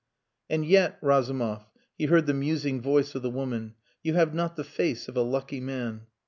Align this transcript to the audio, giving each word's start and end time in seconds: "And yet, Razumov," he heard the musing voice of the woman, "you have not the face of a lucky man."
"And 0.49 0.65
yet, 0.65 0.97
Razumov," 1.03 1.69
he 1.95 2.05
heard 2.07 2.25
the 2.25 2.33
musing 2.33 2.81
voice 2.81 3.13
of 3.13 3.21
the 3.21 3.29
woman, 3.29 3.75
"you 4.01 4.15
have 4.15 4.33
not 4.33 4.55
the 4.55 4.63
face 4.63 5.07
of 5.07 5.15
a 5.15 5.21
lucky 5.21 5.59
man." 5.59 6.07